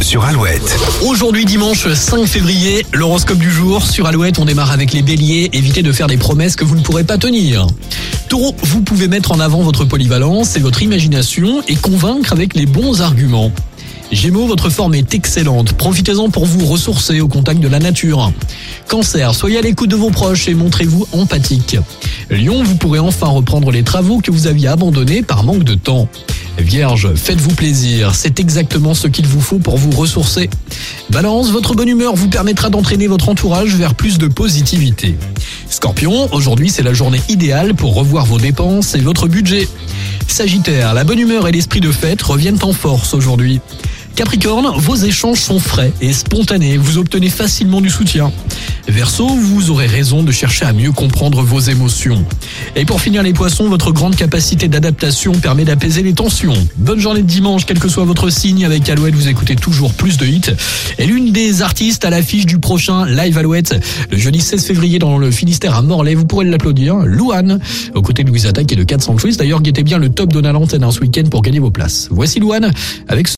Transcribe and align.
sur 0.00 0.24
Alouette. 0.24 0.78
Aujourd'hui 1.02 1.44
dimanche 1.44 1.92
5 1.92 2.26
février, 2.26 2.86
l'horoscope 2.92 3.38
du 3.38 3.50
jour 3.50 3.82
sur 3.82 4.06
Alouette, 4.06 4.38
on 4.38 4.46
démarre 4.46 4.70
avec 4.70 4.92
les 4.92 5.02
béliers, 5.02 5.50
évitez 5.52 5.82
de 5.82 5.92
faire 5.92 6.06
des 6.06 6.16
promesses 6.16 6.56
que 6.56 6.64
vous 6.64 6.76
ne 6.76 6.80
pourrez 6.80 7.04
pas 7.04 7.18
tenir. 7.18 7.66
Taureau, 8.28 8.54
vous 8.62 8.80
pouvez 8.80 9.06
mettre 9.06 9.32
en 9.32 9.40
avant 9.40 9.60
votre 9.60 9.84
polyvalence 9.84 10.56
et 10.56 10.60
votre 10.60 10.82
imagination 10.82 11.62
et 11.68 11.76
convaincre 11.76 12.32
avec 12.32 12.54
les 12.54 12.64
bons 12.64 13.02
arguments. 13.02 13.52
Gémeaux, 14.12 14.46
votre 14.46 14.70
forme 14.70 14.94
est 14.94 15.14
excellente. 15.14 15.74
Profitez-en 15.74 16.30
pour 16.30 16.46
vous 16.46 16.64
ressourcer 16.64 17.20
au 17.20 17.28
contact 17.28 17.60
de 17.60 17.68
la 17.68 17.78
nature. 17.78 18.32
Cancer, 18.88 19.34
soyez 19.34 19.58
à 19.58 19.60
l'écoute 19.60 19.90
de 19.90 19.96
vos 19.96 20.10
proches 20.10 20.48
et 20.48 20.54
montrez-vous 20.54 21.06
empathique. 21.12 21.76
Lion, 22.30 22.62
vous 22.62 22.76
pourrez 22.76 22.98
enfin 22.98 23.28
reprendre 23.28 23.70
les 23.70 23.82
travaux 23.82 24.20
que 24.20 24.30
vous 24.30 24.46
aviez 24.46 24.68
abandonnés 24.68 25.22
par 25.22 25.44
manque 25.44 25.64
de 25.64 25.74
temps. 25.74 26.08
Vierge, 26.60 27.14
faites-vous 27.14 27.54
plaisir, 27.54 28.14
c'est 28.14 28.38
exactement 28.38 28.94
ce 28.94 29.08
qu'il 29.08 29.26
vous 29.26 29.40
faut 29.40 29.58
pour 29.58 29.76
vous 29.76 29.90
ressourcer. 29.90 30.50
Balance, 31.10 31.50
votre 31.50 31.74
bonne 31.74 31.88
humeur 31.88 32.14
vous 32.14 32.28
permettra 32.28 32.70
d'entraîner 32.70 33.06
votre 33.06 33.28
entourage 33.28 33.74
vers 33.74 33.94
plus 33.94 34.18
de 34.18 34.28
positivité. 34.28 35.16
Scorpion, 35.68 36.28
aujourd'hui 36.32 36.68
c'est 36.68 36.82
la 36.82 36.92
journée 36.92 37.20
idéale 37.28 37.74
pour 37.74 37.94
revoir 37.94 38.26
vos 38.26 38.38
dépenses 38.38 38.94
et 38.94 39.00
votre 39.00 39.26
budget. 39.26 39.68
Sagittaire, 40.28 40.94
la 40.94 41.04
bonne 41.04 41.18
humeur 41.18 41.48
et 41.48 41.52
l'esprit 41.52 41.80
de 41.80 41.90
fête 41.90 42.22
reviennent 42.22 42.58
en 42.62 42.72
force 42.72 43.14
aujourd'hui. 43.14 43.60
Capricorne, 44.14 44.70
vos 44.76 44.96
échanges 44.96 45.40
sont 45.40 45.58
frais 45.58 45.92
et 46.00 46.12
spontanés, 46.12 46.76
vous 46.76 46.98
obtenez 46.98 47.30
facilement 47.30 47.80
du 47.80 47.90
soutien. 47.90 48.30
Verseau, 48.90 49.28
vous 49.28 49.70
aurez 49.70 49.86
raison 49.86 50.22
de 50.22 50.32
chercher 50.32 50.64
à 50.64 50.72
mieux 50.72 50.90
comprendre 50.90 51.42
vos 51.42 51.60
émotions. 51.60 52.24
Et 52.74 52.84
pour 52.84 53.00
finir 53.00 53.22
les 53.22 53.32
poissons, 53.32 53.68
votre 53.68 53.92
grande 53.92 54.16
capacité 54.16 54.68
d'adaptation 54.68 55.32
permet 55.32 55.64
d'apaiser 55.64 56.02
les 56.02 56.12
tensions. 56.12 56.54
Bonne 56.76 56.98
journée 56.98 57.22
de 57.22 57.26
dimanche, 57.26 57.66
quel 57.66 57.78
que 57.78 57.88
soit 57.88 58.04
votre 58.04 58.30
signe, 58.30 58.64
avec 58.64 58.88
Alouette, 58.88 59.14
vous 59.14 59.28
écoutez 59.28 59.54
toujours 59.54 59.92
plus 59.94 60.16
de 60.16 60.26
hits. 60.26 60.50
Et 60.98 61.06
l'une 61.06 61.32
des 61.32 61.62
artistes 61.62 62.04
à 62.04 62.10
l'affiche 62.10 62.46
du 62.46 62.58
prochain 62.58 63.06
Live 63.06 63.38
Alouette, 63.38 63.74
le 64.10 64.18
jeudi 64.18 64.40
16 64.40 64.64
février 64.64 64.98
dans 64.98 65.18
le 65.18 65.30
Finistère 65.30 65.76
à 65.76 65.82
Morlaix, 65.82 66.14
vous 66.14 66.26
pourrez 66.26 66.44
l'applaudir, 66.44 66.96
Louane, 66.96 67.60
aux 67.94 68.02
côtés 68.02 68.24
de 68.24 68.28
Louise 68.28 68.46
Attaque 68.46 68.72
et 68.72 68.76
de 68.76 68.84
400 68.84 69.16
Quiz. 69.16 69.36
D'ailleurs, 69.36 69.62
guettez 69.62 69.84
bien 69.84 69.98
le 69.98 70.08
top 70.08 70.32
de 70.32 70.40
l'antenne 70.40 70.90
ce 70.90 71.00
week-end 71.00 71.24
pour 71.30 71.42
gagner 71.42 71.60
vos 71.60 71.70
places. 71.70 72.08
Voici 72.10 72.40
Louane 72.40 72.72
avec 73.08 73.28